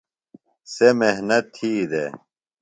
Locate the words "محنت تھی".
0.99-1.71